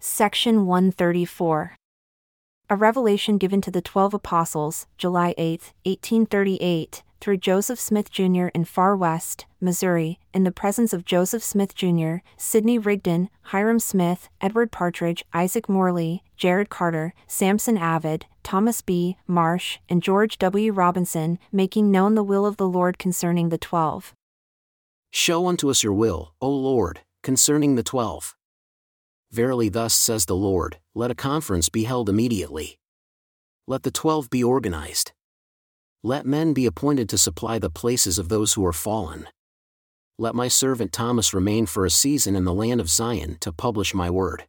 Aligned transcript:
Section 0.00 0.64
134. 0.64 1.76
A 2.70 2.76
revelation 2.76 3.36
given 3.36 3.60
to 3.60 3.70
the 3.72 3.82
Twelve 3.82 4.14
Apostles, 4.14 4.86
July 4.96 5.34
8, 5.36 5.72
1838, 5.84 7.02
through 7.20 7.38
Joseph 7.38 7.80
Smith 7.80 8.08
Jr. 8.08 8.46
in 8.54 8.64
Far 8.64 8.96
West, 8.96 9.46
Missouri, 9.60 10.20
in 10.32 10.44
the 10.44 10.52
presence 10.52 10.92
of 10.92 11.04
Joseph 11.04 11.42
Smith 11.42 11.74
Jr., 11.74 12.18
Sidney 12.36 12.78
Rigdon, 12.78 13.28
Hyrum 13.46 13.80
Smith, 13.80 14.28
Edward 14.40 14.70
Partridge, 14.70 15.24
Isaac 15.32 15.68
Morley, 15.68 16.22
Jared 16.36 16.70
Carter, 16.70 17.12
Sampson 17.26 17.76
Avard, 17.76 18.22
Thomas 18.44 18.80
B. 18.82 19.16
Marsh, 19.26 19.78
and 19.88 20.00
George 20.00 20.38
W. 20.38 20.70
Robinson, 20.70 21.40
making 21.50 21.90
known 21.90 22.14
the 22.14 22.22
will 22.22 22.46
of 22.46 22.56
the 22.56 22.68
Lord 22.68 22.98
concerning 22.98 23.48
the 23.48 23.58
twelve. 23.58 24.14
Show 25.10 25.48
unto 25.48 25.68
us 25.68 25.82
your 25.82 25.92
will, 25.92 26.34
O 26.40 26.48
Lord, 26.48 27.00
concerning 27.24 27.74
the 27.74 27.82
twelve. 27.82 28.36
Verily, 29.30 29.68
thus 29.68 29.94
says 29.94 30.24
the 30.24 30.36
Lord, 30.36 30.78
let 30.94 31.10
a 31.10 31.14
conference 31.14 31.68
be 31.68 31.84
held 31.84 32.08
immediately. 32.08 32.78
Let 33.66 33.82
the 33.82 33.90
twelve 33.90 34.30
be 34.30 34.42
organized. 34.42 35.12
Let 36.02 36.24
men 36.24 36.54
be 36.54 36.64
appointed 36.64 37.08
to 37.10 37.18
supply 37.18 37.58
the 37.58 37.68
places 37.68 38.18
of 38.18 38.28
those 38.28 38.54
who 38.54 38.64
are 38.64 38.72
fallen. 38.72 39.28
Let 40.18 40.34
my 40.34 40.48
servant 40.48 40.92
Thomas 40.92 41.34
remain 41.34 41.66
for 41.66 41.84
a 41.84 41.90
season 41.90 42.34
in 42.34 42.44
the 42.44 42.54
land 42.54 42.80
of 42.80 42.88
Zion 42.88 43.36
to 43.40 43.52
publish 43.52 43.94
my 43.94 44.08
word. 44.08 44.46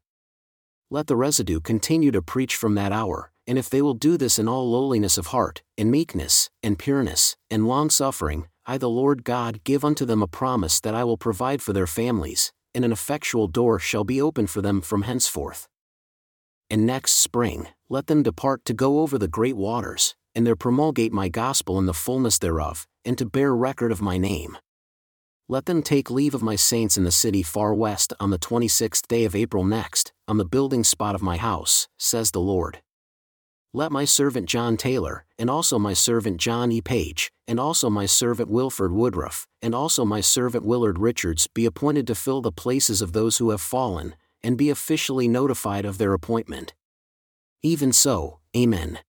Let 0.90 1.08
the 1.08 1.16
residue 1.16 1.60
continue 1.60 2.12
to 2.12 2.22
preach 2.22 2.56
from 2.56 2.76
that 2.76 2.92
hour, 2.92 3.32
and 3.46 3.58
if 3.58 3.70
they 3.70 3.82
will 3.82 3.94
do 3.94 4.18
this 4.18 4.40
in 4.40 4.48
all 4.48 4.72
lowliness 4.72 5.18
of 5.18 5.28
heart, 5.28 5.62
in 5.78 5.92
meekness, 5.92 6.50
and 6.64 6.80
pureness, 6.80 7.36
and 7.52 7.68
long 7.68 7.90
suffering, 7.90 8.48
I 8.66 8.78
the 8.78 8.90
Lord 8.90 9.24
God 9.24 9.64
give 9.64 9.84
unto 9.84 10.06
them 10.06 10.24
a 10.24 10.28
promise 10.28 10.80
that 10.80 10.96
I 10.96 11.04
will 11.04 11.18
provide 11.18 11.62
for 11.62 11.74
their 11.74 11.88
families, 11.88 12.54
and 12.74 12.86
an 12.86 12.92
effectual 12.92 13.48
door 13.48 13.80
shall 13.80 14.04
be 14.04 14.22
opened 14.22 14.50
for 14.50 14.62
them 14.62 14.82
from 14.82 15.04
henceforth. 15.04 15.68
And 16.70 16.86
next 16.86 17.14
spring, 17.14 17.68
let 17.90 18.08
them 18.08 18.24
depart 18.24 18.66
to 18.66 18.74
go 18.74 19.00
over 19.00 19.18
the 19.18 19.28
great 19.28 19.58
waters, 19.58 20.16
and 20.36 20.46
there 20.46 20.56
promulgate 20.56 21.12
my 21.12 21.30
gospel 21.30 21.80
in 21.80 21.86
the 21.86 21.94
fullness 21.94 22.38
thereof, 22.38 22.88
and 23.04 23.18
to 23.18 23.26
bear 23.26 23.56
record 23.56 23.92
of 23.92 24.02
my 24.02 24.18
name. 24.18 24.58
Let 25.48 25.66
them 25.66 25.82
take 25.82 26.12
leave 26.12 26.36
of 26.36 26.44
my 26.44 26.56
saints 26.56 26.96
in 26.96 27.04
the 27.04 27.12
city 27.12 27.42
far 27.42 27.74
west 27.74 28.14
on 28.20 28.30
the 28.30 28.38
26th 28.38 29.08
day 29.08 29.26
of 29.26 29.36
April 29.36 29.64
next, 29.64 30.14
on 30.28 30.38
the 30.38 30.46
building 30.46 30.84
spot 30.84 31.16
of 31.16 31.24
my 31.24 31.38
house, 31.38 31.88
says 31.98 32.30
the 32.30 32.40
Lord. 32.40 32.82
Let 33.72 33.92
my 33.92 34.04
servant 34.04 34.50
John 34.50 34.78
Taylor, 34.78 35.26
and 35.38 35.48
also 35.48 35.78
my 35.78 35.94
servant 35.94 36.38
John 36.38 36.72
E. 36.72 36.82
Page, 36.82 37.30
and 37.48 37.60
also 37.60 37.88
my 37.88 38.08
servant 38.08 38.50
Wilford 38.50 38.92
Woodruff, 38.92 39.46
and 39.62 39.76
also 39.76 40.04
my 40.04 40.22
servant 40.22 40.66
Willard 40.66 40.98
Richards 40.98 41.46
be 41.46 41.68
appointed 41.68 42.08
to 42.08 42.16
fill 42.16 42.42
the 42.42 42.52
places 42.52 43.00
of 43.00 43.14
those 43.14 43.38
who 43.38 43.52
have 43.52 43.62
fallen, 43.62 44.16
and 44.42 44.58
be 44.58 44.72
officially 44.72 45.28
notified 45.28 45.86
of 45.86 46.00
their 46.00 46.14
appointment. 46.14 46.74
Even 47.62 47.94
so, 47.94 48.40
Amen. 48.58 49.00